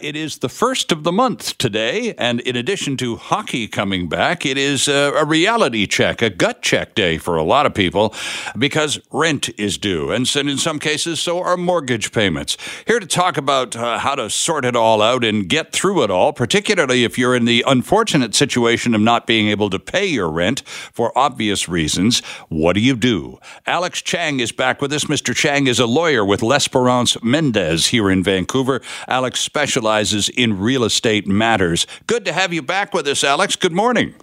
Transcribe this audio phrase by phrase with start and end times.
[0.00, 4.44] It is the first of the month today, and in addition to hockey coming back,
[4.44, 8.12] it is a, a, reality check, a gut check day for a lot of people
[8.58, 12.56] because rent is due, and in some cases, so are mortgage payments.
[12.88, 16.10] Here to talk about uh, how to sort it all out and get through it
[16.10, 20.28] all, particularly if you're in the unfortunate situation of not being able to pay your
[20.28, 22.18] rent for obvious reasons,
[22.48, 23.38] what do you do?
[23.64, 25.04] Alex Chang is back with us.
[25.04, 25.32] Mr.
[25.36, 28.82] Chang is a lawyer with Lesperance Mendes here in Vancouver.
[29.06, 31.86] Alex specializes specializes in real estate matters.
[32.06, 33.54] Good to have you back with us, Alex.
[33.54, 34.14] Good morning.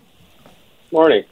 [0.94, 1.23] Morning.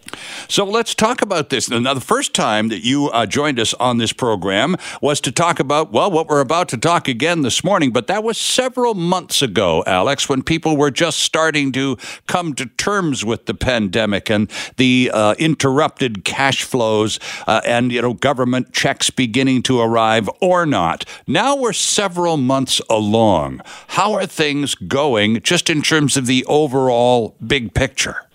[0.47, 1.69] So let's talk about this.
[1.69, 5.59] Now, the first time that you uh, joined us on this program was to talk
[5.59, 9.41] about, well, what we're about to talk again this morning, but that was several months
[9.41, 14.49] ago, Alex, when people were just starting to come to terms with the pandemic and
[14.77, 20.65] the uh, interrupted cash flows uh, and, you know, government checks beginning to arrive or
[20.65, 21.03] not.
[21.27, 23.61] Now we're several months along.
[23.89, 28.28] How are things going just in terms of the overall big picture?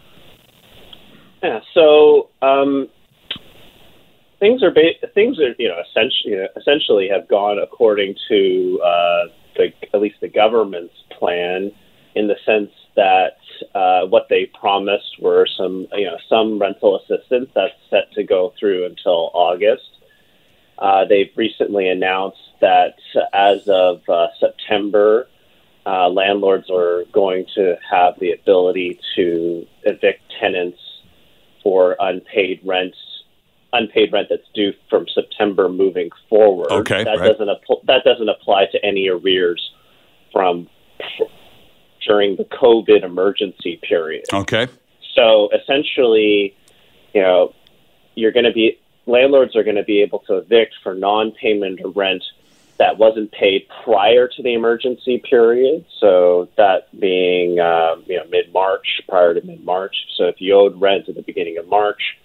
[1.44, 1.60] Yeah.
[1.74, 2.88] So um,
[4.40, 8.80] things are ba- things are you know essentially you know, essentially have gone according to
[8.82, 9.24] uh,
[9.56, 11.70] the at least the government's plan
[12.14, 13.36] in the sense that
[13.74, 18.54] uh, what they promised were some you know some rental assistance that's set to go
[18.58, 19.90] through until August.
[20.78, 22.96] Uh, they've recently announced that
[23.34, 25.28] as of uh, September,
[25.84, 30.78] uh, landlords are going to have the ability to evict tenants
[31.64, 32.94] for unpaid rent,
[33.72, 36.70] unpaid rent that's due from September moving forward.
[36.70, 37.36] Okay, that right.
[37.36, 37.48] doesn't
[37.86, 39.72] that doesn't apply to any arrears
[40.32, 40.68] from
[42.06, 44.24] during the COVID emergency period.
[44.32, 44.68] Okay.
[45.16, 46.54] So essentially,
[47.14, 47.54] you know,
[48.14, 51.96] you're going to be landlords are going to be able to evict for non-payment of
[51.96, 52.22] rent
[52.78, 55.84] that wasn't paid prior to the emergency period.
[56.00, 59.96] So that being um, you know mid March, prior to mid March.
[60.16, 62.18] So if you owed rent at the beginning of March,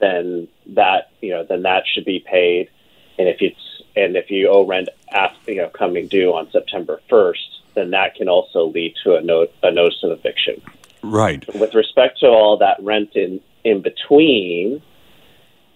[0.00, 2.70] then that you know then that should be paid.
[3.18, 7.00] And if it's and if you owe rent after you know coming due on September
[7.08, 10.62] first, then that can also lead to a note a notice of eviction.
[11.02, 11.44] Right.
[11.54, 14.82] With respect to all that rent in in between,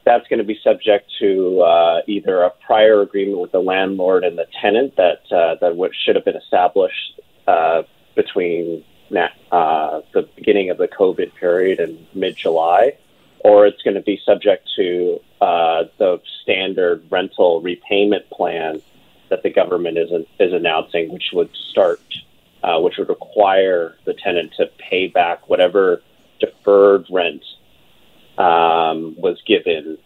[0.04, 4.36] that's going to be subject to uh, either a prior agreement with the landlord and
[4.36, 7.82] the tenant that uh, that what should have been established uh,
[8.14, 8.84] between
[9.52, 12.96] uh, the beginning of the COVID period and mid July,
[13.40, 18.80] or it's going to be subject to uh, the standard rental repayment plan
[19.28, 22.00] that the government is is announcing, which would start,
[22.62, 26.02] uh, which would require the tenant to pay back whatever
[26.40, 27.44] deferred rent
[28.38, 29.98] um, was given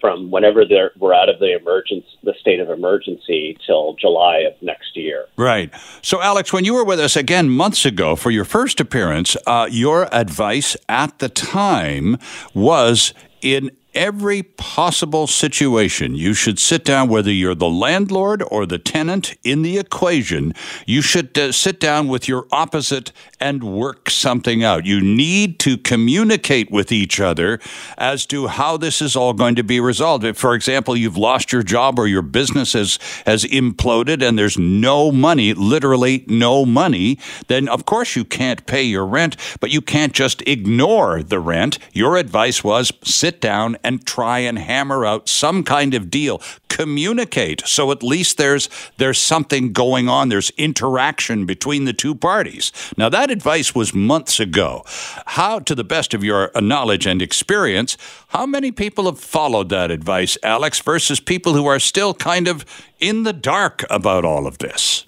[0.00, 0.64] from whenever
[0.98, 5.26] we're out of the emergency, the state of emergency, till July of next year.
[5.36, 5.72] Right.
[6.02, 9.68] So, Alex, when you were with us again months ago for your first appearance, uh,
[9.70, 12.16] your advice at the time
[12.54, 18.78] was in every possible situation, you should sit down, whether you're the landlord or the
[18.78, 20.54] tenant in the equation,
[20.86, 23.10] you should uh, sit down with your opposite
[23.40, 24.86] and work something out.
[24.86, 27.58] You need to communicate with each other
[27.98, 30.22] as to how this is all going to be resolved.
[30.24, 34.56] If, for example, you've lost your job or your business has, has imploded and there's
[34.56, 39.80] no money, literally no money, then of course you can't pay your rent, but you
[39.80, 41.80] can't just ignore the rent.
[41.92, 46.42] Your advice was sit down and try and hammer out some kind of deal.
[46.68, 48.68] Communicate so at least there's
[48.98, 50.28] there's something going on.
[50.28, 52.72] There's interaction between the two parties.
[52.96, 54.84] Now that advice was months ago.
[55.26, 57.96] How, to the best of your uh, knowledge and experience,
[58.28, 62.64] how many people have followed that advice, Alex, versus people who are still kind of
[63.00, 65.06] in the dark about all of this?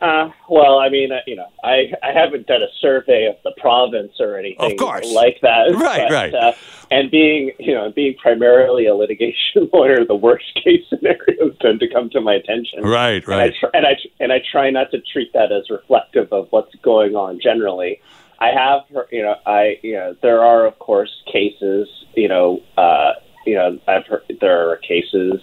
[0.00, 3.52] Uh, well, I mean, uh, you know, I, I haven't done a survey of the
[3.58, 5.10] province or anything of course.
[5.12, 5.74] like that.
[5.74, 6.34] Right, but, right.
[6.34, 6.52] Uh,
[6.90, 11.88] and being, you know, being primarily a litigation lawyer, the worst case scenarios tend to
[11.88, 12.82] come to my attention.
[12.82, 13.46] Right, right.
[13.46, 16.48] And I, tr- and I and I try not to treat that as reflective of
[16.50, 18.00] what's going on generally.
[18.38, 23.12] I have, you know, I, you know, there are of course cases, you know, uh,
[23.46, 25.40] you know, I've heard there are cases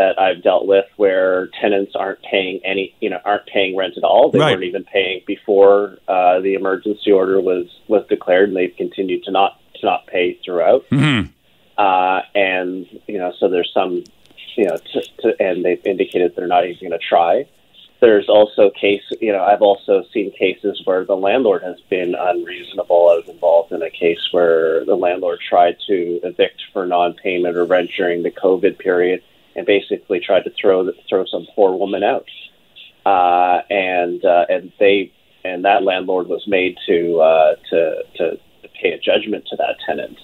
[0.00, 4.02] that I've dealt with where tenants aren't paying any, you know, aren't paying rent at
[4.02, 4.30] all.
[4.30, 4.52] They right.
[4.52, 9.30] weren't even paying before uh, the emergency order was was declared, and they've continued to
[9.30, 10.88] not to not pay throughout.
[10.90, 11.28] Mm-hmm.
[11.76, 14.02] Uh, and you know, so there's some,
[14.56, 17.46] you know, to, to, and they've indicated they're not even going to try.
[18.00, 23.10] There's also case, you know, I've also seen cases where the landlord has been unreasonable.
[23.10, 27.66] I was involved in a case where the landlord tried to evict for non-payment or
[27.66, 29.22] rent during the COVID period
[29.60, 32.24] and basically tried to throw the, throw some poor woman out.
[33.06, 35.12] uh, and uh, and they
[35.44, 38.38] and that landlord was made to uh, to, to
[38.80, 40.18] pay a judgment to that tenant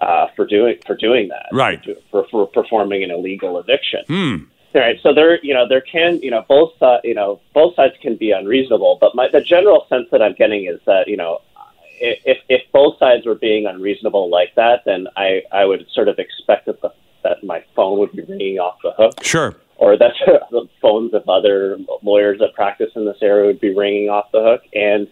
[0.00, 1.84] uh, for doing for doing that, right?
[2.10, 4.04] For, for performing an illegal eviction.
[4.06, 4.36] Hmm.
[4.74, 4.96] All right.
[5.02, 8.16] So there, you know, there can, you know, both, uh, you know, both sides can
[8.16, 8.96] be unreasonable.
[8.98, 11.42] But my, the general sense that I'm getting is that, you know,
[12.00, 16.18] if if both sides were being unreasonable like that, then I I would sort of
[16.18, 16.90] expect that the,
[17.24, 19.22] that my phone would be ringing off the hook.
[19.22, 19.54] Sure.
[19.76, 20.12] Or that
[20.50, 24.42] the phones of other lawyers that practice in this area would be ringing off the
[24.42, 24.62] hook.
[24.74, 25.08] And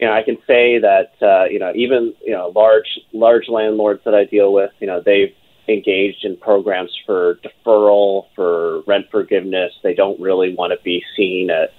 [0.00, 4.00] you know, I can say that uh, you know even you know large large landlords
[4.04, 5.34] that I deal with, you know, they've
[5.68, 9.72] engaged in programs for deferral, for rent forgiveness.
[9.82, 11.70] They don't really want to be seen at,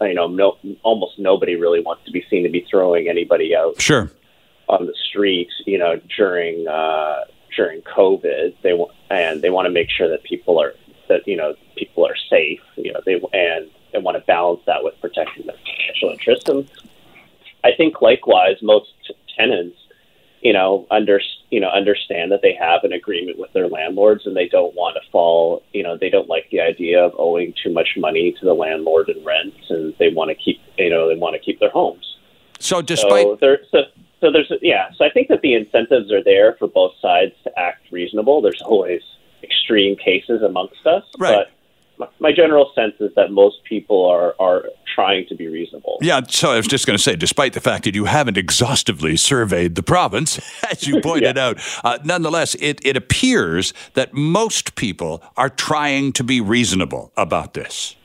[0.00, 3.80] you know, no, almost nobody really wants to be seen to be throwing anybody out.
[3.80, 4.10] Sure.
[4.68, 7.24] On the streets, you know, during uh,
[7.56, 10.74] during COVID, they want and they want to make sure that people are
[11.08, 12.60] that you know people are safe.
[12.76, 16.48] You know, they and they want to balance that with protecting their financial interests.
[16.48, 16.68] And
[17.62, 18.92] I think likewise, most
[19.36, 19.76] tenants
[20.44, 21.20] you know, under
[21.50, 24.96] you know, understand that they have an agreement with their landlords and they don't want
[24.96, 28.44] to fall, you know, they don't like the idea of owing too much money to
[28.44, 31.60] the landlord in rent, and they want to keep, you know, they want to keep
[31.60, 32.18] their homes.
[32.58, 33.78] So, despite so, so,
[34.24, 37.58] so there's yeah, so I think that the incentives are there for both sides to
[37.58, 38.40] act reasonable.
[38.40, 39.02] There's always
[39.42, 41.46] extreme cases amongst us, right.
[41.98, 45.98] but my general sense is that most people are are trying to be reasonable.
[46.00, 49.18] Yeah, so I was just going to say, despite the fact that you haven't exhaustively
[49.18, 51.46] surveyed the province, as you pointed yeah.
[51.48, 57.52] out, uh, nonetheless, it, it appears that most people are trying to be reasonable about
[57.52, 57.96] this.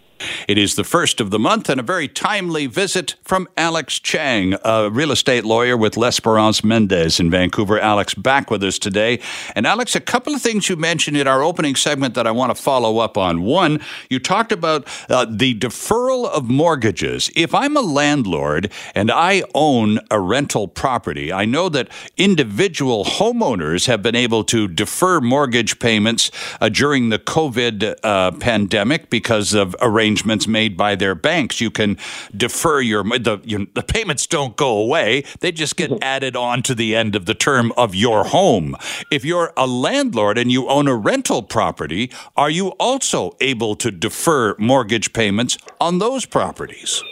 [0.47, 4.55] It is the first of the month and a very timely visit from Alex Chang,
[4.63, 7.79] a real estate lawyer with Lesperance Mendes in Vancouver.
[7.79, 9.19] Alex, back with us today.
[9.55, 12.55] And Alex, a couple of things you mentioned in our opening segment that I want
[12.55, 13.41] to follow up on.
[13.41, 13.79] One,
[14.09, 17.31] you talked about uh, the deferral of mortgages.
[17.35, 23.87] If I'm a landlord and I own a rental property, I know that individual homeowners
[23.87, 29.75] have been able to defer mortgage payments uh, during the COVID uh, pandemic because of
[29.81, 31.61] arrangements arrangements made by their banks.
[31.61, 31.97] You can
[32.35, 36.03] defer your the you, the payments don't go away; they just get mm-hmm.
[36.03, 38.75] added on to the end of the term of your home.
[39.11, 43.91] If you're a landlord and you own a rental property, are you also able to
[43.91, 47.03] defer mortgage payments on those properties?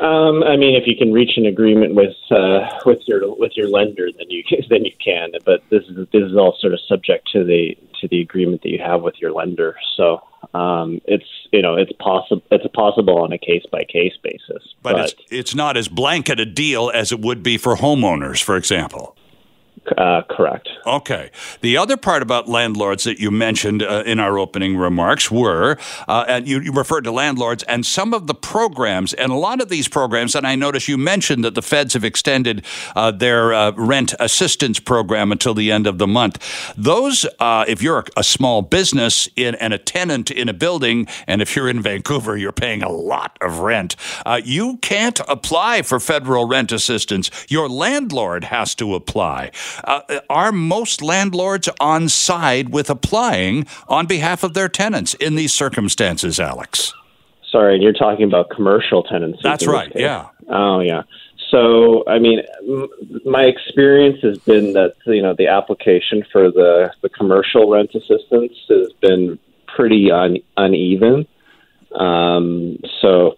[0.00, 3.68] Um, I mean, if you can reach an agreement with uh, with your with your
[3.68, 5.30] lender, then you then you can.
[5.44, 8.70] But this is this is all sort of subject to the to the agreement that
[8.70, 9.76] you have with your lender.
[9.96, 10.20] So
[10.54, 14.62] um, it's you know it's possible it's possible on a case by case basis.
[14.82, 18.42] But, but it's it's not as blanket a deal as it would be for homeowners,
[18.42, 19.16] for example.
[19.98, 20.68] Uh, correct.
[20.86, 21.30] Okay.
[21.60, 25.78] The other part about landlords that you mentioned uh, in our opening remarks were,
[26.08, 29.60] uh, and you, you, referred to landlords and some of the programs, and a lot
[29.60, 32.64] of these programs, and I noticed you mentioned that the feds have extended
[32.96, 36.74] uh, their uh, rent assistance program until the end of the month.
[36.76, 41.42] Those, uh, if you're a, small business in, and a tenant in a building, and
[41.42, 43.96] if you're in Vancouver, you're paying a lot of rent,
[44.42, 47.30] you can't apply for federal rent assistance.
[47.48, 49.50] Your landlord has to apply.
[49.82, 55.52] Uh, are most landlords on side with applying on behalf of their tenants in these
[55.52, 56.92] circumstances, Alex?
[57.50, 59.38] Sorry, you're talking about commercial tenants.
[59.42, 60.28] That's right, yeah.
[60.48, 61.02] Oh, yeah.
[61.50, 62.88] So, I mean, m-
[63.24, 68.52] my experience has been that you know the application for the the commercial rent assistance
[68.68, 71.28] has been pretty un- uneven.
[71.94, 73.36] Um, so,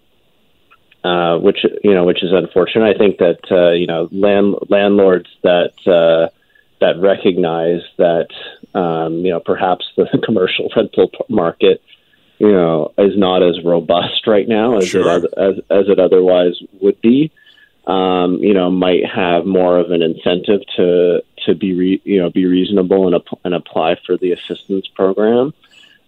[1.06, 2.96] uh, which you know, which is unfortunate.
[2.96, 6.34] I think that uh, you know, land, landlords that uh,
[6.80, 8.28] that recognize that
[8.75, 11.80] um, you know perhaps the commercial rental market
[12.38, 15.25] you know is not as robust right now as sure.
[15.25, 17.30] it as, as it otherwise would be.
[17.86, 22.30] Um, you know, might have more of an incentive to to be re, you know
[22.30, 25.54] be reasonable and, and apply for the assistance program.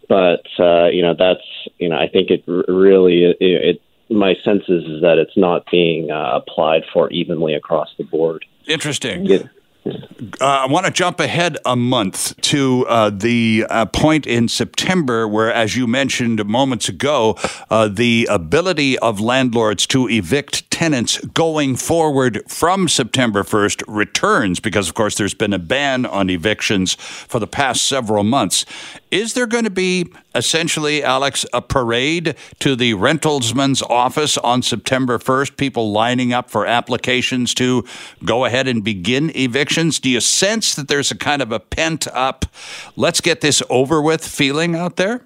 [0.09, 1.47] But uh, you know, that's
[1.79, 5.65] you know, I think it really it, it my sense is, is that it's not
[5.71, 8.45] being uh, applied for evenly across the board.
[8.67, 9.27] Interesting.
[9.27, 9.43] Yeah.
[9.87, 15.27] Uh, I want to jump ahead a month to uh, the uh, point in September
[15.27, 17.39] where, as you mentioned moments ago,
[17.71, 24.89] uh, the ability of landlords to evict tenants going forward from September 1st returns because,
[24.89, 28.65] of course, there's been a ban on evictions for the past several months.
[29.11, 30.07] Is there going to be
[30.37, 35.57] essentially, Alex, a parade to the rentalsman's office on September 1st?
[35.57, 37.85] People lining up for applications to
[38.25, 39.99] go ahead and begin evictions?
[39.99, 42.47] Do you sense that there's a kind of a pent up,
[42.95, 45.23] let's get this over with feeling out there?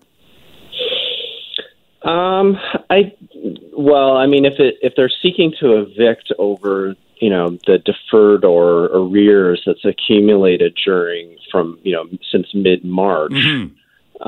[2.04, 3.12] Um, I
[3.72, 8.44] well, I mean, if it if they're seeking to evict over you know the deferred
[8.44, 13.32] or arrears that's accumulated during from you know since mid March.
[13.32, 13.78] Mm-hmm.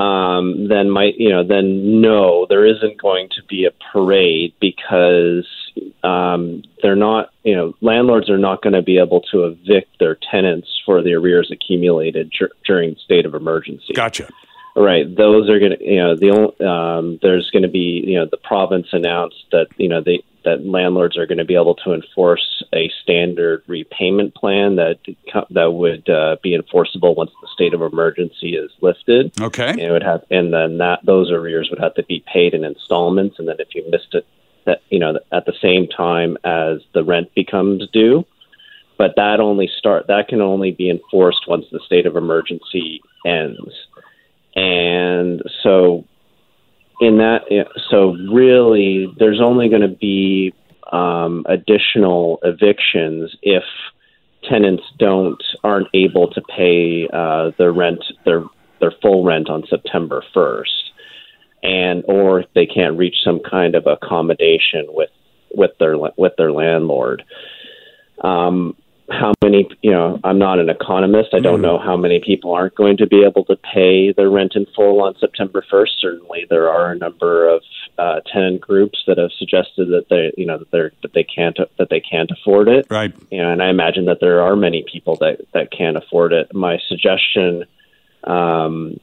[0.01, 5.47] Um, then my you know then no, there isn't going to be a parade because
[6.03, 10.17] um, they're not you know landlords are not going to be able to evict their
[10.31, 13.93] tenants for the arrears accumulated dur- during state of emergency.
[13.93, 14.29] Gotcha.
[14.75, 15.05] Right.
[15.15, 18.37] Those are going to, you know, the um, there's going to be, you know, the
[18.37, 22.63] province announced that, you know, they that landlords are going to be able to enforce
[22.73, 24.99] a standard repayment plan that
[25.49, 29.31] that would uh, be enforceable once the state of emergency is lifted.
[29.41, 29.69] Okay.
[29.69, 32.63] And it would have, and then that those arrears would have to be paid in
[32.63, 34.25] installments, and then if you missed it,
[34.65, 38.25] that you know, at the same time as the rent becomes due.
[38.97, 43.84] But that only start that can only be enforced once the state of emergency ends.
[44.55, 46.05] And so,
[47.01, 47.41] in that,
[47.89, 50.53] so really, there's only going to be
[50.91, 53.63] um, additional evictions if
[54.49, 58.43] tenants don't aren't able to pay uh, their rent their
[58.79, 60.63] their full rent on September 1st,
[61.63, 65.09] and or they can't reach some kind of accommodation with
[65.53, 67.23] with their with their landlord.
[68.21, 68.75] Um,
[69.09, 71.29] how many you know i'm not an economist.
[71.33, 71.63] I don't mm.
[71.63, 75.01] know how many people aren't going to be able to pay their rent in full
[75.01, 77.61] on september 1st certainly there are a number of
[77.97, 81.57] uh, tenant groups that have suggested that they you know that they're that they can't
[81.77, 82.87] that they can't afford it.
[82.89, 83.13] Right.
[83.31, 86.53] You know, and i imagine that there are many people that that can't afford it.
[86.53, 87.65] My suggestion
[88.25, 88.99] um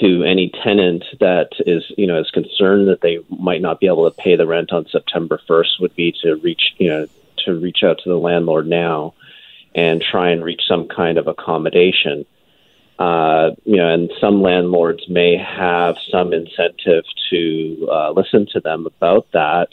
[0.00, 4.10] to any tenant that is you know is concerned that they might not be able
[4.10, 7.06] to pay the rent on September 1st would be to reach you know
[7.48, 9.14] to reach out to the landlord now
[9.74, 12.24] and try and reach some kind of accommodation.
[12.98, 18.86] Uh, you know, and some landlords may have some incentive to uh, listen to them
[18.86, 19.68] about that,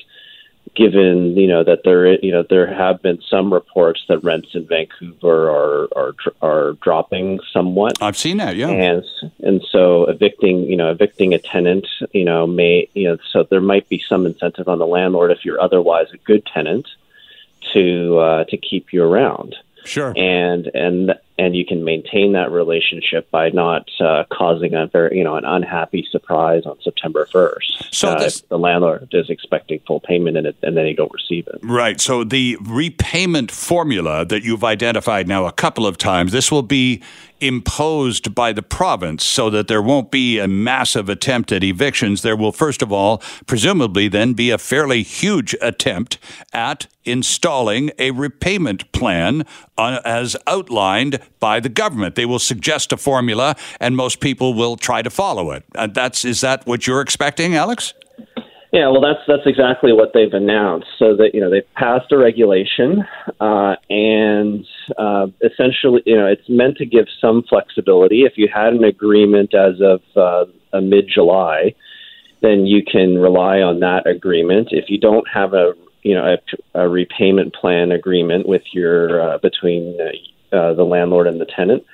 [0.75, 4.67] given you know that there you know there have been some reports that rents in
[4.67, 6.13] Vancouver are are
[6.43, 7.93] are dropping somewhat.
[7.99, 8.69] I've seen that, yeah.
[8.69, 9.03] And
[9.39, 13.61] and so evicting you know evicting a tenant you know may you know so there
[13.61, 16.87] might be some incentive on the landlord if you're otherwise a good tenant
[17.73, 19.55] to uh, to keep you around.
[19.85, 20.13] Sure.
[20.17, 25.23] And and and you can maintain that relationship by not uh, causing a very you
[25.23, 27.93] know an unhappy surprise on September first.
[27.93, 31.11] So uh, this, the landlord is expecting full payment in it, and then they don't
[31.13, 31.59] receive it.
[31.61, 32.01] Right.
[32.01, 37.03] So the repayment formula that you've identified now a couple of times, this will be
[37.47, 42.21] imposed by the province so that there won't be a massive attempt at evictions.
[42.21, 46.17] There will, first of all, presumably then be a fairly huge attempt
[46.53, 49.45] at installing a repayment plan
[49.77, 52.15] uh, as outlined by the government.
[52.15, 55.63] They will suggest a formula, and most people will try to follow it.
[55.75, 57.93] Uh, that's is that what you're expecting, Alex?
[58.75, 60.87] Yeah, well, that's that's exactly what they've announced.
[60.99, 63.05] So that you know they've passed a regulation,
[63.39, 64.65] uh, and
[64.97, 68.23] uh, essentially, you know, it's meant to give some flexibility.
[68.23, 71.73] If you had an agreement as of uh, mid July,
[72.41, 74.67] then you can rely on that agreement.
[74.71, 75.71] If you don't have a
[76.03, 79.97] you know a, a repayment plan agreement with your uh, between
[80.51, 81.85] uh, the landlord and the tenant,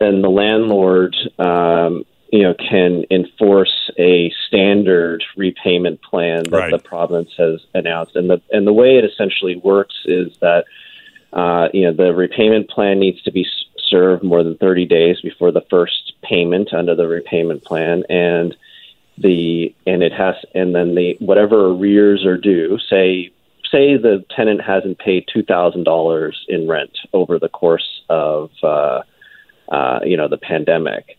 [0.00, 6.70] then the landlord um, you know can enforce a standard repayment plan that right.
[6.70, 8.16] the province has announced.
[8.16, 10.64] And the and the way it essentially works is that
[11.32, 13.46] uh, you know the repayment plan needs to be
[13.78, 18.56] served more than 30 days before the first payment under the repayment plan and
[19.18, 23.30] the and it has and then the whatever arrears are due say
[23.70, 29.02] say the tenant hasn't paid two thousand dollars in rent over the course of uh,
[29.68, 31.16] uh, you know the pandemic,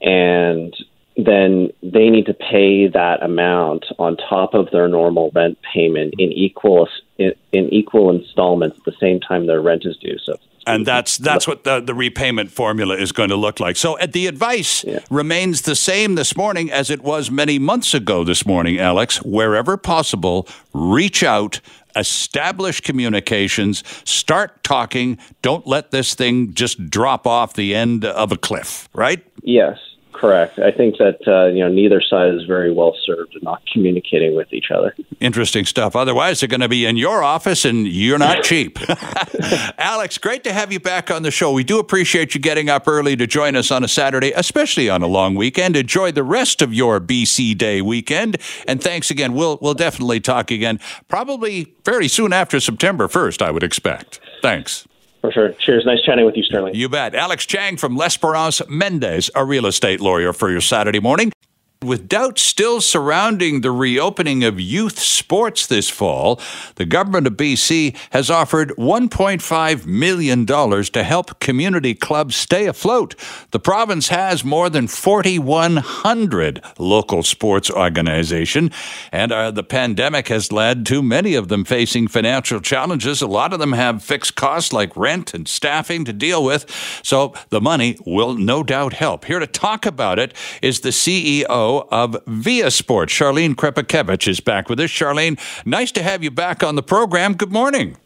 [0.00, 0.74] and
[1.16, 6.30] then they need to pay that amount on top of their normal rent payment in
[6.32, 6.88] equal
[7.18, 10.16] in, in equal installments at the same time their rent is due.
[10.18, 10.36] So
[10.68, 13.76] and that's that's what the, the repayment formula is going to look like.
[13.76, 15.00] So uh, the advice yeah.
[15.10, 19.22] remains the same this morning as it was many months ago this morning, Alex.
[19.22, 21.60] Wherever possible, reach out,
[21.96, 25.18] establish communications, start talking.
[25.42, 29.24] Don't let this thing just drop off the end of a cliff, right?
[29.42, 29.78] Yes.
[30.12, 30.58] Correct.
[30.58, 34.34] I think that uh, you know neither side is very well served in not communicating
[34.34, 34.94] with each other.
[35.20, 35.94] Interesting stuff.
[35.94, 38.78] Otherwise, they're going to be in your office, and you're not cheap.
[39.78, 41.52] Alex, great to have you back on the show.
[41.52, 45.02] We do appreciate you getting up early to join us on a Saturday, especially on
[45.02, 45.76] a long weekend.
[45.76, 49.34] Enjoy the rest of your BC Day weekend, and thanks again.
[49.34, 53.42] We'll we'll definitely talk again, probably fairly soon after September first.
[53.42, 54.20] I would expect.
[54.42, 54.87] Thanks.
[55.20, 55.52] For sure.
[55.58, 55.84] Cheers.
[55.84, 56.74] Nice chatting with you, Sterling.
[56.74, 57.14] You bet.
[57.14, 61.32] Alex Chang from Lesperance Mendes, a real estate lawyer for your Saturday morning.
[61.80, 66.40] With doubts still surrounding the reopening of youth sports this fall,
[66.74, 73.14] the government of BC has offered $1.5 million to help community clubs stay afloat.
[73.52, 78.74] The province has more than 4,100 local sports organizations,
[79.12, 83.22] and uh, the pandemic has led to many of them facing financial challenges.
[83.22, 86.68] A lot of them have fixed costs like rent and staffing to deal with,
[87.04, 89.26] so the money will no doubt help.
[89.26, 93.08] Here to talk about it is the CEO of Via Sport.
[93.08, 94.90] Charlene Krepiakevich is back with us.
[94.90, 97.34] Charlene, nice to have you back on the program.
[97.34, 97.96] Good morning.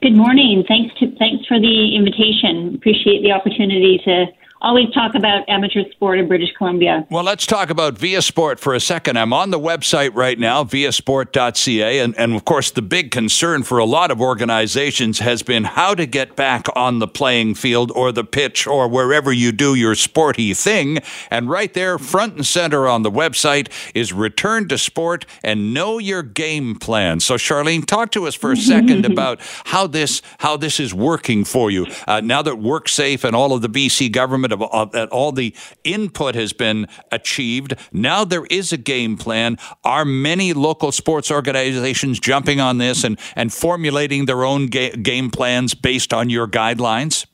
[0.00, 0.64] Good morning.
[0.66, 2.74] Thanks to thanks for the invitation.
[2.74, 4.26] Appreciate the opportunity to
[4.60, 7.06] always talk about amateur sport in British Columbia.
[7.10, 9.18] Well, let's talk about Via Sport for a second.
[9.18, 13.78] I'm on the website right now, viasport.ca, and, and of course, the big concern for
[13.78, 18.12] a lot of organizations has been how to get back on the playing field or
[18.12, 20.98] the pitch or wherever you do your sporty thing.
[21.30, 25.98] And right there, front and center on the website, is return to sport and know
[25.98, 27.20] your game plan.
[27.20, 31.44] So, Charlene, talk to us for a second about how this how this is working
[31.44, 35.32] for you uh, now that WorkSafe and all of the BC government of, that all
[35.32, 35.54] the
[35.84, 37.74] input has been achieved.
[37.92, 39.58] Now there is a game plan.
[39.84, 45.30] Are many local sports organizations jumping on this and, and formulating their own ga- game
[45.30, 47.26] plans based on your guidelines?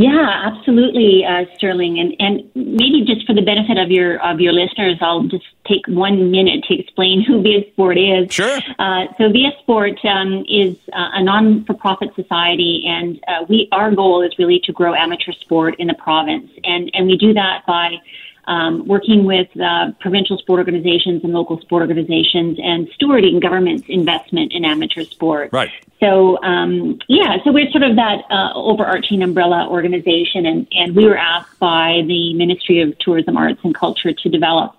[0.00, 1.98] Yeah, absolutely, uh, Sterling.
[1.98, 5.86] And and maybe just for the benefit of your of your listeners, I'll just take
[5.88, 8.32] one minute to explain who Via Sport is.
[8.32, 8.60] Sure.
[8.78, 14.22] Uh, so Via Sport um, is uh, a non-for-profit society, and uh, we our goal
[14.22, 17.96] is really to grow amateur sport in the province, and and we do that by
[18.46, 24.52] um, working with uh, provincial sport organizations and local sport organizations and stewarding government's investment
[24.52, 25.50] in amateur sport.
[25.52, 25.70] Right.
[26.00, 31.04] So, um, yeah, so we're sort of that uh, overarching umbrella organization, and, and we
[31.04, 34.74] were asked by the Ministry of Tourism, Arts, and Culture to develop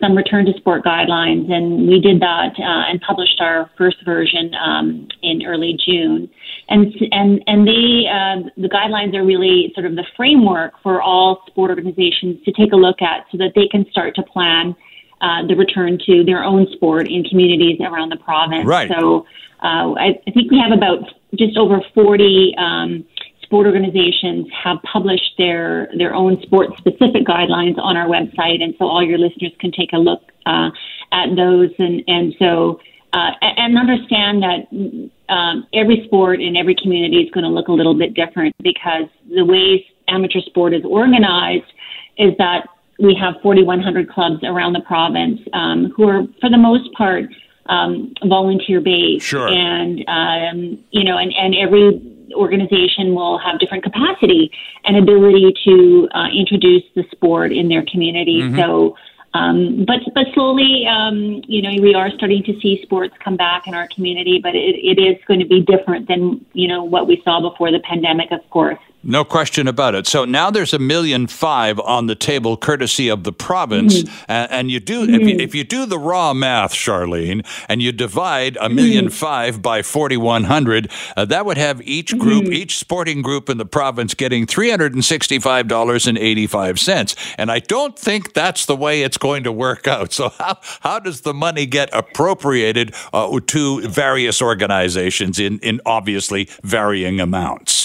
[0.00, 4.54] some return to sport guidelines, and we did that uh, and published our first version
[4.54, 6.30] um, in early June.
[6.70, 11.42] And and and they uh, the guidelines are really sort of the framework for all
[11.46, 14.76] sport organizations to take a look at, so that they can start to plan
[15.20, 18.66] uh, the return to their own sport in communities around the province.
[18.66, 18.90] Right.
[18.90, 19.26] So
[19.62, 21.00] uh, I, I, think we have about
[21.34, 23.04] just over 40 um,
[23.42, 28.86] sport organizations have published their their own sport specific guidelines on our website, and so
[28.86, 30.70] all your listeners can take a look uh,
[31.12, 31.70] at those.
[31.78, 32.80] And and so
[33.12, 37.72] uh, and understand that um, every sport in every community is going to look a
[37.72, 41.70] little bit different because the way amateur sport is organized
[42.16, 46.92] is that we have 4,100 clubs around the province um, who are, for the most
[46.94, 47.24] part,
[47.66, 49.26] um, volunteer based.
[49.26, 49.48] Sure.
[49.48, 52.00] And, um, you know, and, and every
[52.34, 54.50] organization will have different capacity
[54.84, 58.40] and ability to uh, introduce the sport in their community.
[58.42, 58.58] Mm-hmm.
[58.58, 58.96] So,
[59.34, 63.66] um, but but slowly, um, you know, we are starting to see sports come back
[63.66, 67.06] in our community, but it, it is going to be different than you know what
[67.06, 68.78] we saw before the pandemic, of course.
[69.04, 70.08] No question about it.
[70.08, 74.24] So now there's a million five on the table, courtesy of the province, mm-hmm.
[74.26, 75.14] and, and, you do mm-hmm.
[75.14, 75.40] if, you, mm-hmm.
[75.40, 79.08] if you do the raw math, Charlene, and you divide a 1000000 mm-hmm.
[79.08, 82.54] five by forty one hundred, uh, that would have each group, mm-hmm.
[82.54, 86.48] each sporting group in the province, getting three hundred and sixty five dollars and eighty
[86.48, 87.14] five cents.
[87.38, 90.08] And I don't think that's the way it's going to work out.
[90.18, 96.48] So how how does the money get appropriated uh, to various organizations in in obviously
[96.64, 97.77] varying amounts?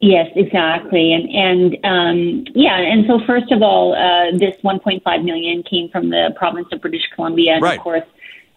[0.00, 5.62] Yes, exactly, and and um, yeah, and so first of all, uh, this 1.5 million
[5.62, 7.76] came from the province of British Columbia, and right.
[7.76, 8.04] of course,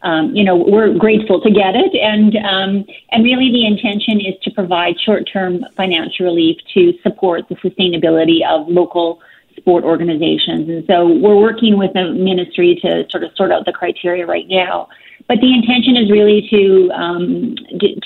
[0.03, 4.35] um, you know, we're grateful to get it, and um, and really the intention is
[4.43, 9.19] to provide short-term financial relief to support the sustainability of local
[9.57, 13.73] sport organizations, and so we're working with the ministry to sort of sort out the
[13.73, 14.87] criteria right now.
[15.27, 17.55] But the intention is really to um,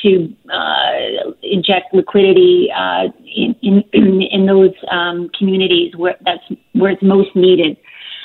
[0.04, 3.84] to uh, inject liquidity uh, in, in
[4.32, 7.76] in those um, communities where that's where it's most needed,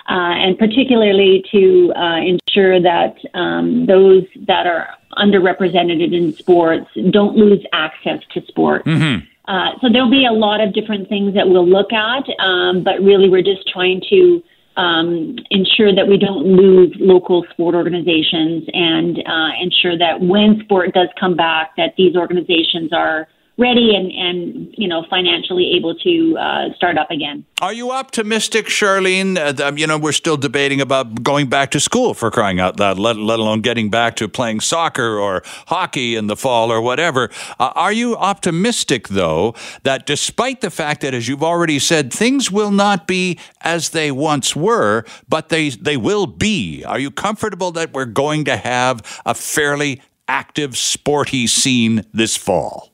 [0.08, 7.36] uh, and particularly to uh, ensure that um, those that are underrepresented in sports don't
[7.36, 8.84] lose access to sport.
[8.84, 9.26] Mm-hmm.
[9.46, 13.00] Uh, so there'll be a lot of different things that we'll look at, um, but
[13.02, 14.42] really we're just trying to
[14.76, 20.94] um, ensure that we don't lose local sport organizations and uh, ensure that when sport
[20.94, 23.28] does come back, that these organizations are
[23.62, 27.44] ready and, and you know financially able to uh, start up again.
[27.62, 29.38] Are you optimistic, Charlene?
[29.38, 32.98] Uh, you know, we're still debating about going back to school for crying out loud,
[32.98, 37.30] let, let alone getting back to playing soccer or hockey in the fall or whatever.
[37.60, 42.50] Uh, are you optimistic, though, that despite the fact that, as you've already said, things
[42.50, 46.82] will not be as they once were, but they, they will be?
[46.84, 52.91] Are you comfortable that we're going to have a fairly active, sporty scene this fall?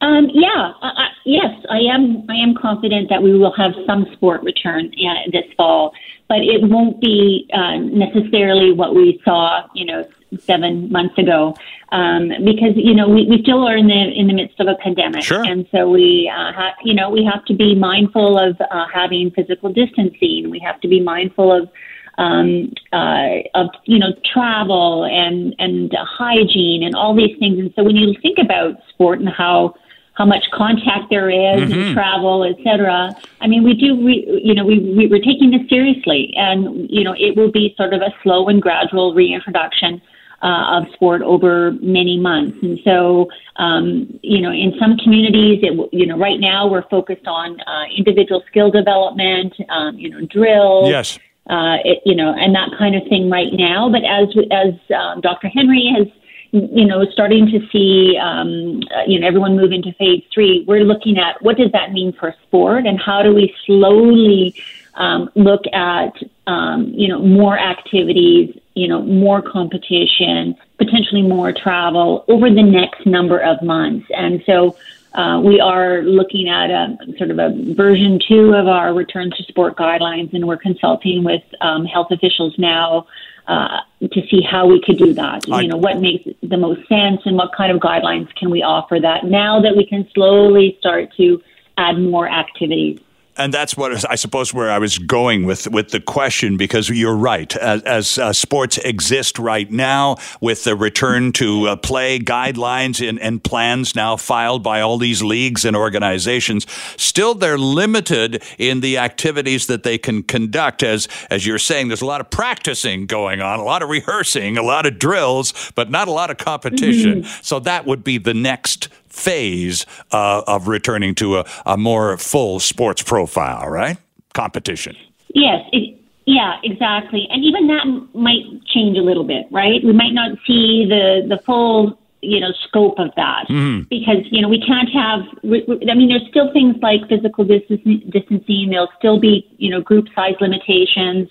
[0.00, 0.92] Um, yeah, uh,
[1.24, 2.24] yes, I am.
[2.30, 5.92] I am confident that we will have some sport return uh, this fall,
[6.26, 10.08] but it won't be uh, necessarily what we saw, you know,
[10.38, 11.54] seven months ago,
[11.92, 14.74] um, because you know we, we still are in the in the midst of a
[14.82, 15.44] pandemic, sure.
[15.44, 19.30] and so we, uh, ha- you know, we have to be mindful of uh, having
[19.32, 20.48] physical distancing.
[20.48, 21.68] We have to be mindful of
[22.16, 27.58] um, uh, of you know travel and and uh, hygiene and all these things.
[27.58, 29.74] And so when you think about sport and how
[30.20, 31.72] how much contact there is mm-hmm.
[31.72, 33.10] and travel, et cetera.
[33.40, 37.02] I mean, we do, re, you know, we, we, we're taking this seriously, and you
[37.02, 40.02] know, it will be sort of a slow and gradual reintroduction
[40.42, 42.58] uh, of sport over many months.
[42.60, 47.26] And so, um, you know, in some communities, it, you know, right now we're focused
[47.26, 50.90] on uh, individual skill development, um, you know, drills.
[50.90, 51.18] Yes.
[51.48, 53.90] Uh, it, you know, and that kind of thing right now.
[53.90, 55.48] But as as um, Dr.
[55.48, 56.06] Henry has
[56.52, 61.18] you know, starting to see, um, you know, everyone move into phase three, we're looking
[61.18, 64.54] at what does that mean for sport and how do we slowly
[64.94, 66.12] um, look at,
[66.46, 73.06] um, you know, more activities, you know, more competition, potentially more travel over the next
[73.06, 74.06] number of months.
[74.16, 74.76] And so
[75.14, 79.42] uh, we are looking at a sort of a version two of our return to
[79.44, 83.06] sport guidelines, and we're consulting with um, health officials now
[83.48, 85.44] uh, to see how we could do that.
[85.50, 88.62] I, you know, what makes the most sense and what kind of guidelines can we
[88.62, 91.42] offer that now that we can slowly start to
[91.76, 93.00] add more activities
[93.40, 97.16] and that's what I suppose where I was going with with the question because you're
[97.16, 97.54] right.
[97.56, 103.18] As, as uh, sports exist right now, with the return to uh, play guidelines and,
[103.20, 108.98] and plans now filed by all these leagues and organizations, still they're limited in the
[108.98, 110.82] activities that they can conduct.
[110.82, 114.58] As as you're saying, there's a lot of practicing going on, a lot of rehearsing,
[114.58, 117.22] a lot of drills, but not a lot of competition.
[117.22, 117.42] Mm-hmm.
[117.42, 122.60] So that would be the next phase uh, of returning to a, a, more full
[122.60, 123.98] sports profile, right?
[124.32, 124.96] Competition.
[125.34, 125.68] Yes.
[125.72, 127.26] It, yeah, exactly.
[127.30, 129.82] And even that might change a little bit, right?
[129.84, 133.88] We might not see the, the full you know scope of that mm-hmm.
[133.88, 138.92] because you know we can't have i mean there's still things like physical distancing there'll
[138.98, 141.30] still be you know group size limitations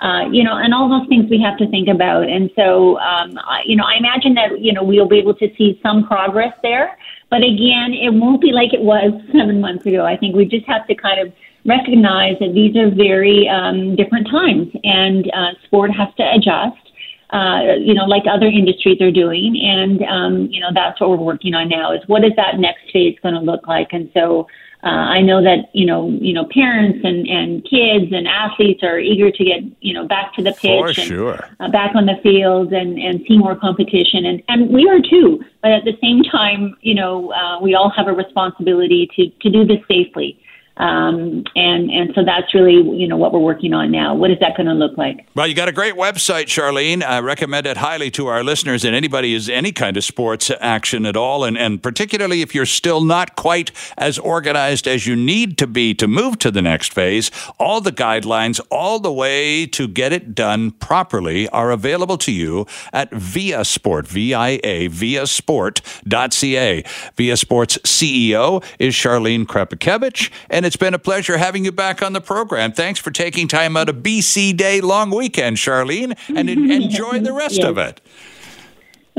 [0.00, 2.26] uh, you know, and all those things we have to think about.
[2.26, 5.54] And so, um, I, you know, I imagine that, you know, we'll be able to
[5.56, 6.96] see some progress there.
[7.30, 10.04] But again, it won't be like it was seven months ago.
[10.04, 11.32] I think we just have to kind of
[11.64, 16.76] recognize that these are very um, different times and uh, sport has to adjust.
[17.30, 21.16] Uh, you know, like other industries are doing, and um, you know that's what we're
[21.16, 21.92] working on now.
[21.92, 23.92] Is what is that next phase going to look like?
[23.92, 24.48] And so,
[24.82, 28.98] uh, I know that you know you know parents and and kids and athletes are
[28.98, 31.48] eager to get you know back to the pitch For and sure.
[31.60, 34.24] uh, back on the field and and see more competition.
[34.24, 35.44] And and we are too.
[35.62, 39.50] But at the same time you know uh, we all have a responsibility to to
[39.50, 40.39] do this safely
[40.80, 44.14] um, and and so that's really you know what we're working on now.
[44.14, 45.26] What is that going to look like?
[45.34, 47.02] Well, you got a great website, Charlene.
[47.02, 51.04] I recommend it highly to our listeners and anybody who's any kind of sports action
[51.04, 55.58] at all, and and particularly if you're still not quite as organized as you need
[55.58, 57.30] to be to move to the next phase.
[57.58, 62.66] All the guidelines, all the way to get it done properly, are available to you
[62.94, 66.84] at Via Sport, V I A, Via Sport.ca.
[67.16, 72.12] Via Sports CEO is Charlene Krepiakevich, and it's been a pleasure having you back on
[72.12, 72.70] the program.
[72.70, 77.56] Thanks for taking time out of BC Day long weekend, Charlene, and enjoy the rest
[77.56, 77.66] yes.
[77.66, 78.00] of it.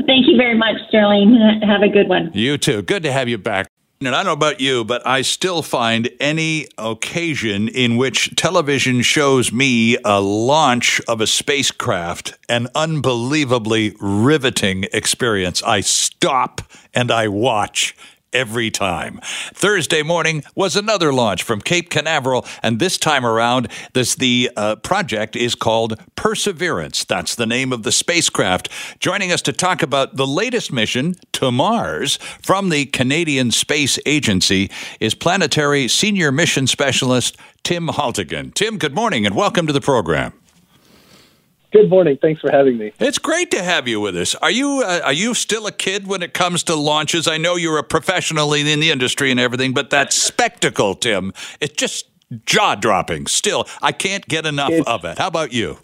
[0.06, 1.60] Thank you very much, Sterling.
[1.60, 2.30] Have a good one.
[2.32, 2.80] You too.
[2.80, 3.68] Good to have you back.
[4.00, 9.02] And I don't know about you, but I still find any occasion in which television
[9.02, 15.62] shows me a launch of a spacecraft an unbelievably riveting experience.
[15.62, 16.62] I stop
[16.94, 17.94] and I watch
[18.32, 19.20] every time.
[19.54, 24.76] Thursday morning was another launch from Cape Canaveral, and this time around, this the uh,
[24.76, 27.04] project is called Perseverance.
[27.04, 28.68] That's the name of the spacecraft.
[29.00, 34.70] Joining us to talk about the latest mission to Mars from the Canadian Space Agency
[35.00, 38.54] is Planetary Senior Mission Specialist Tim Haltigan.
[38.54, 40.32] Tim, good morning and welcome to the program.
[41.72, 42.18] Good morning.
[42.20, 42.92] Thanks for having me.
[43.00, 44.34] It's great to have you with us.
[44.36, 47.26] Are you uh, are you still a kid when it comes to launches?
[47.26, 51.74] I know you're a professional in the industry and everything, but that spectacle, Tim, it's
[51.74, 52.10] just
[52.44, 53.26] jaw dropping.
[53.26, 55.16] Still, I can't get enough it's, of it.
[55.16, 55.78] How about you?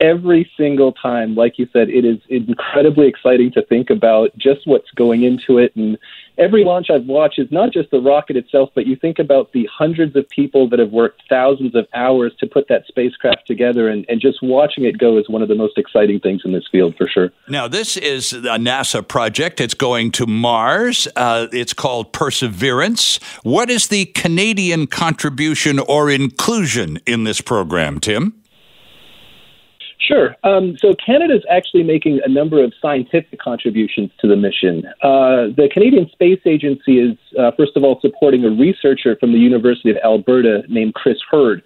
[0.00, 4.90] Every single time, like you said, it is incredibly exciting to think about just what's
[4.92, 5.98] going into it and
[6.38, 9.68] every launch I've watched is not just the rocket itself, but you think about the
[9.70, 14.06] hundreds of people that have worked thousands of hours to put that spacecraft together, and,
[14.08, 16.96] and just watching it go is one of the most exciting things in this field
[16.96, 17.30] for sure.
[17.48, 19.60] Now, this is a NASA project.
[19.60, 21.08] It's going to Mars.
[21.16, 23.18] Uh, it's called Perseverance.
[23.42, 28.34] What is the Canadian contribution or inclusion in this program, Tim?
[30.08, 30.34] Sure.
[30.42, 34.86] Um, so Canada is actually making a number of scientific contributions to the mission.
[35.02, 39.38] Uh, the Canadian Space Agency is, uh, first of all, supporting a researcher from the
[39.38, 41.62] University of Alberta named Chris Herd.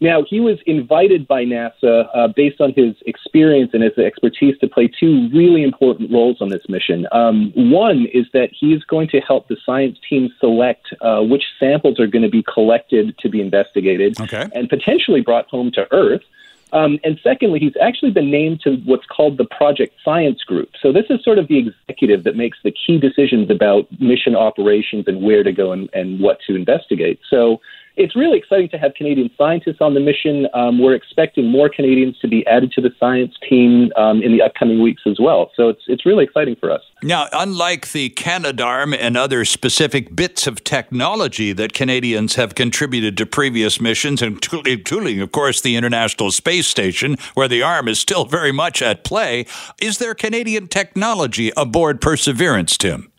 [0.00, 4.66] Now, he was invited by NASA uh, based on his experience and his expertise to
[4.66, 7.06] play two really important roles on this mission.
[7.12, 12.00] Um, one is that he's going to help the science team select uh, which samples
[12.00, 14.48] are going to be collected to be investigated okay.
[14.52, 16.22] and potentially brought home to Earth.
[16.74, 20.70] Um, and secondly, he's actually been named to what's called the Project Science Group.
[20.82, 25.04] So this is sort of the executive that makes the key decisions about mission operations
[25.06, 27.20] and where to go and, and what to investigate.
[27.30, 27.60] So
[27.96, 30.46] it's really exciting to have Canadian scientists on the mission.
[30.52, 34.42] Um, we're expecting more Canadians to be added to the science team um, in the
[34.42, 35.52] upcoming weeks as well.
[35.54, 36.82] So it's it's really exciting for us.
[37.02, 43.26] Now, unlike the Canadarm and other specific bits of technology that Canadians have contributed to
[43.26, 48.52] previous missions, including, of course, the International Space Station, where the arm is still very
[48.52, 49.46] much at play,
[49.80, 53.12] is there Canadian technology aboard Perseverance, Tim?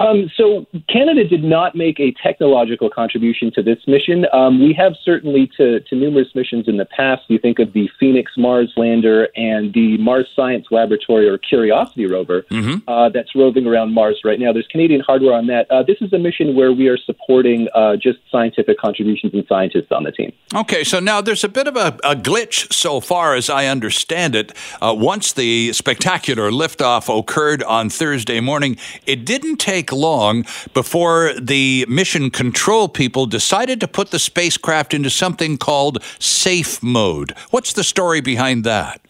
[0.00, 4.26] Um, so Canada did not make a technological contribution to this mission.
[4.32, 7.22] Um, we have certainly to, to numerous missions in the past.
[7.28, 12.42] You think of the Phoenix Mars lander and the Mars Science Laboratory or Curiosity rover
[12.42, 12.88] mm-hmm.
[12.88, 14.52] uh, that's roving around Mars right now.
[14.52, 15.70] There's Canadian hardware on that.
[15.70, 19.90] Uh, this is a mission where we are supporting uh, just scientific contributions and scientists
[19.90, 20.32] on the team.
[20.54, 24.34] Okay, so now there's a bit of a, a glitch so far as I understand
[24.34, 24.52] it.
[24.80, 31.86] Uh, once the spectacular liftoff occurred on Thursday morning, it didn't take long before the
[31.88, 37.34] mission control people decided to put the spacecraft into something called safe mode.
[37.50, 39.00] What's the story behind that?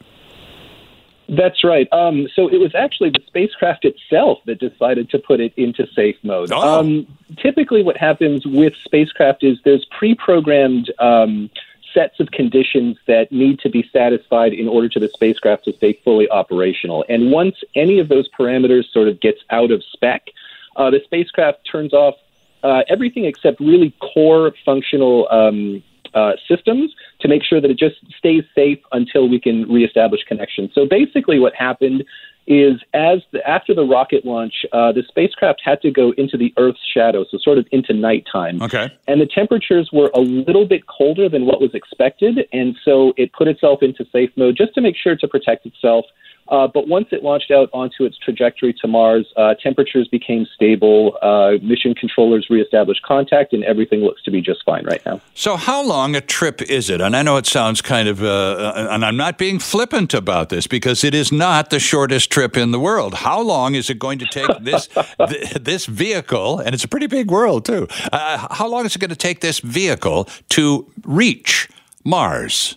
[1.29, 1.87] That's right.
[1.93, 6.17] Um, so it was actually the spacecraft itself that decided to put it into safe
[6.23, 6.51] mode.
[6.51, 6.81] Oh.
[6.81, 11.51] Um, typically, what happens with spacecraft is there's pre-programmed um,
[11.93, 15.93] sets of conditions that need to be satisfied in order to the spacecraft to stay
[16.05, 17.05] fully operational.
[17.11, 20.29] And once any of those parameters sort of gets out of spec,
[20.77, 22.15] uh, the spacecraft turns off
[22.63, 25.83] uh, everything except really core functional um,
[26.15, 30.71] uh, systems to make sure that it just stays safe until we can reestablish connection.
[30.75, 32.05] So basically, what happened
[32.47, 36.53] is as the, after the rocket launch, uh, the spacecraft had to go into the
[36.57, 38.61] Earth's shadow, so sort of into nighttime.
[38.63, 38.91] Okay.
[39.07, 43.33] And the temperatures were a little bit colder than what was expected, and so it
[43.35, 46.07] put itself into safe mode just to make sure to protect itself.
[46.49, 51.19] Uh, but once it launched out onto its trajectory to Mars, uh, temperatures became stable,
[51.23, 55.21] uh, mission controllers reestablished contact, and everything looks to be just fine right now.
[55.35, 57.01] So, how long a trip is it?
[57.01, 60.49] And I know it sounds kind of, uh, uh, and I'm not being flippant about
[60.49, 63.15] this because it is not the shortest trip in the world.
[63.15, 64.89] How long is it going to take this
[65.29, 66.61] th- this vehicle?
[66.61, 67.89] And it's a pretty big world too.
[68.13, 71.69] Uh, how long is it going to take this vehicle to reach
[72.05, 72.77] Mars?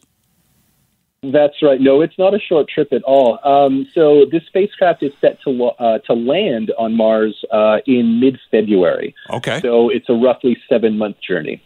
[1.23, 1.79] That's right.
[1.79, 3.37] No, it's not a short trip at all.
[3.43, 8.39] Um, so this spacecraft is set to uh, to land on Mars uh, in mid
[8.49, 9.13] February.
[9.29, 9.59] Okay.
[9.61, 11.61] So it's a roughly seven month journey.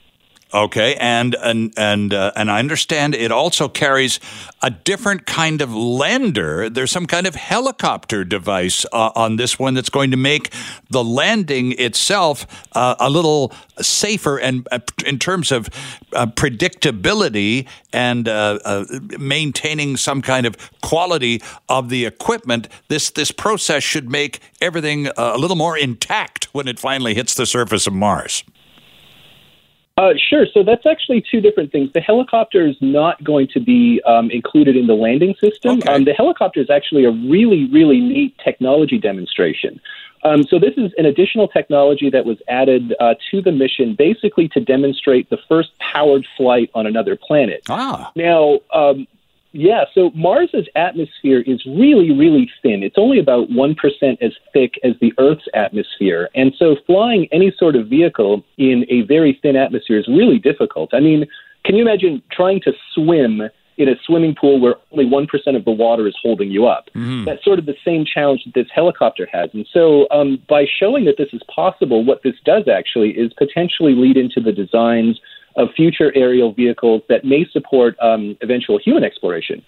[0.54, 4.20] Okay, and and and uh, and I understand it also carries
[4.62, 6.70] a different kind of lander.
[6.70, 10.54] There's some kind of helicopter device uh, on this one that's going to make
[10.90, 15.68] the landing itself uh, a little safer and uh, in terms of
[16.14, 18.86] uh, predictability and uh,
[19.18, 22.70] maintaining some kind of quality of the equipment.
[22.88, 27.48] This this process should make everything a little more intact when it finally hits the
[27.48, 28.44] surface of Mars.
[29.98, 30.46] Uh, sure.
[30.54, 31.90] So that's actually two different things.
[31.94, 35.80] The helicopter is not going to be um, included in the landing system.
[35.80, 35.94] Okay.
[35.94, 39.80] Um, the helicopter is actually a really, really neat technology demonstration.
[40.26, 44.50] Um, so this is an additional technology that was added uh, to the mission, basically
[44.50, 47.62] to demonstrate the first powered flight on another planet.
[47.70, 48.12] Ah.
[48.16, 49.08] Now, um,
[49.56, 52.84] yeah, so Mars's atmosphere is really, really thin.
[52.84, 53.76] It's only about 1%
[54.22, 56.30] as thick as the Earth's atmosphere.
[56.36, 60.94] And so flying any sort of vehicle in a very thin atmosphere is really difficult.
[60.94, 61.26] I mean,
[61.64, 63.44] can you imagine trying to swim
[63.78, 66.86] in a swimming pool where only 1% of the water is holding you up.
[66.96, 67.26] Mm-hmm.
[67.26, 69.50] That's sort of the same challenge that this helicopter has.
[69.54, 73.94] And so, um, by showing that this is possible, what this does actually is potentially
[73.94, 75.20] lead into the designs
[75.56, 79.64] of future aerial vehicles that may support um, eventual human exploration.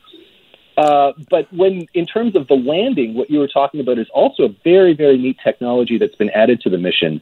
[0.78, 4.44] Uh, but when, in terms of the landing, what you were talking about is also
[4.44, 7.20] a very, very neat technology that's been added to the mission.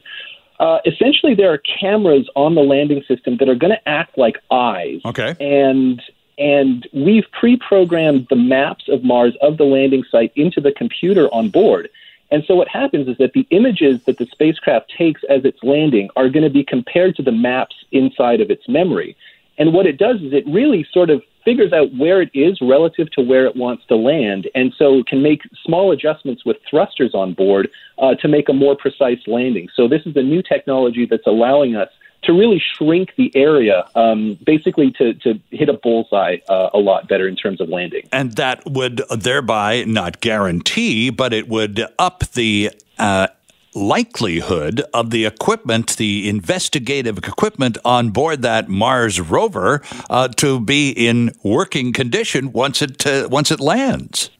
[0.60, 4.36] Uh, essentially, there are cameras on the landing system that are going to act like
[4.50, 5.00] eyes.
[5.04, 5.34] Okay.
[5.40, 6.02] And
[6.38, 11.48] and we've pre-programmed the maps of Mars of the landing site into the computer on
[11.48, 11.88] board.
[12.30, 16.08] And so what happens is that the images that the spacecraft takes as it's landing
[16.16, 19.16] are going to be compared to the maps inside of its memory.
[19.58, 23.10] And what it does is it really sort of figures out where it is relative
[23.12, 27.32] to where it wants to land, and so can make small adjustments with thrusters on
[27.32, 29.68] board uh, to make a more precise landing.
[29.74, 31.88] So this is a new technology that's allowing us
[32.26, 37.08] to really shrink the area, um, basically to, to hit a bullseye uh, a lot
[37.08, 38.02] better in terms of landing.
[38.12, 43.28] And that would thereby not guarantee, but it would up the uh,
[43.74, 50.90] likelihood of the equipment, the investigative equipment on board that Mars rover, uh, to be
[50.90, 54.30] in working condition once it uh, once it lands.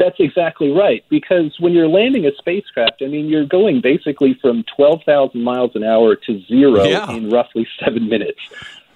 [0.00, 1.04] That's exactly right.
[1.10, 5.84] Because when you're landing a spacecraft, I mean, you're going basically from 12,000 miles an
[5.84, 7.12] hour to zero yeah.
[7.12, 8.40] in roughly seven minutes.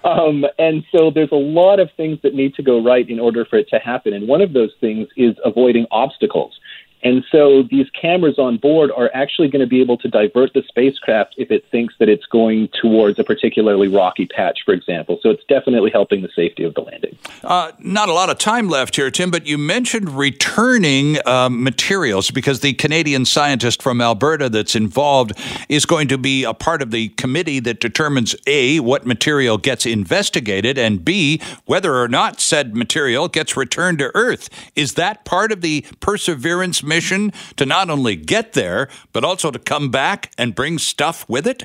[0.03, 3.45] Um, and so there's a lot of things that need to go right in order
[3.45, 4.13] for it to happen.
[4.13, 6.59] And one of those things is avoiding obstacles.
[7.05, 10.63] And so these cameras on board are actually going to be able to divert the
[10.67, 15.19] spacecraft if it thinks that it's going towards a particularly rocky patch, for example.
[15.21, 17.15] So it's definitely helping the safety of the landing.
[17.43, 22.31] Uh, not a lot of time left here, Tim, but you mentioned returning um, materials
[22.31, 25.33] because the Canadian scientist from Alberta that's involved
[25.69, 29.85] is going to be a part of the committee that determines A, what material gets
[29.85, 34.49] investigated, and B, whether or not said material gets returned to Earth.
[34.75, 36.94] Is that part of the Perseverance mission?
[36.95, 41.45] Mission to not only get there, but also to come back and bring stuff with
[41.45, 41.63] it?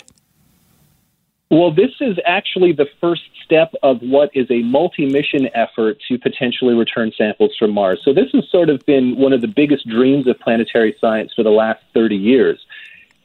[1.51, 6.17] Well, this is actually the first step of what is a multi mission effort to
[6.17, 8.01] potentially return samples from Mars.
[8.05, 11.43] So, this has sort of been one of the biggest dreams of planetary science for
[11.43, 12.59] the last 30 years.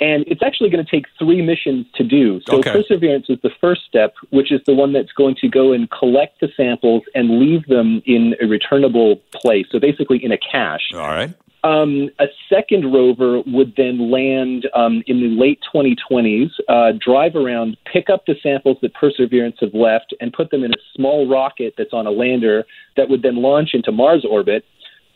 [0.02, 2.42] And it's actually going to take three missions to do.
[2.50, 2.74] So, okay.
[2.74, 6.42] Perseverance is the first step, which is the one that's going to go and collect
[6.42, 9.68] the samples and leave them in a returnable place.
[9.72, 10.92] So, basically, in a cache.
[10.94, 11.34] All right.
[11.66, 17.76] Um, a second rover would then land um, in the late 2020s, uh, drive around,
[17.92, 21.74] pick up the samples that Perseverance have left, and put them in a small rocket
[21.76, 22.66] that's on a lander
[22.98, 24.64] that would then launch into Mars orbit.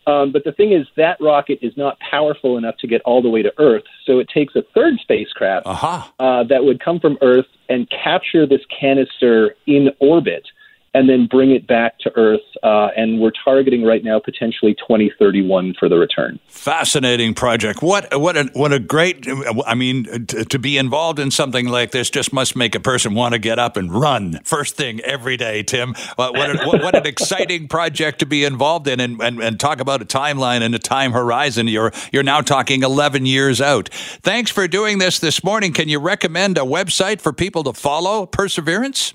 [0.07, 3.29] Um, but the thing is, that rocket is not powerful enough to get all the
[3.29, 3.83] way to Earth.
[4.07, 6.03] So it takes a third spacecraft uh-huh.
[6.17, 10.47] uh, that would come from Earth and capture this canister in orbit
[10.93, 12.41] and then bring it back to Earth.
[12.63, 16.39] Uh, and we're targeting right now potentially 2031 for the return.
[16.47, 17.81] Fascinating project.
[17.81, 19.27] What what a, what a great.
[19.65, 23.13] I mean, to, to be involved in something like this just must make a person
[23.13, 25.63] want to get up and run first thing every day.
[25.63, 29.41] Tim, what what, a, what, what an exciting project to be involved in, and, and
[29.41, 31.67] and talk about a timeline and a time horizon.
[31.67, 33.89] You're you're now talking 11 years out.
[33.89, 35.73] Thanks for doing this this morning.
[35.73, 39.13] Can you recommend a website for people to follow Perseverance?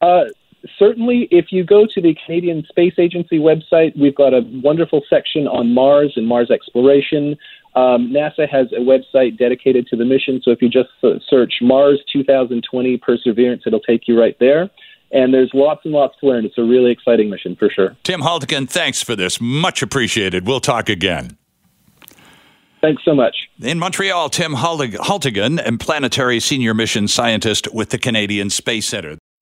[0.00, 0.24] Uh,
[0.78, 5.46] certainly, if you go to the Canadian Space Agency website, we've got a wonderful section
[5.46, 7.36] on Mars and Mars exploration.
[7.74, 10.88] Um, NASA has a website dedicated to the mission, so if you just
[11.28, 14.70] search Mars 2020 Perseverance, it'll take you right there.
[15.10, 16.44] And there's lots and lots to learn.
[16.44, 17.96] It's a really exciting mission for sure.
[18.02, 19.40] Tim Haltigan, thanks for this.
[19.40, 20.46] Much appreciated.
[20.46, 21.38] We'll talk again.
[22.80, 23.34] Thanks so much.
[23.60, 29.16] In Montreal, Tim Haltigan, and planetary senior mission scientist with the Canadian Space Center.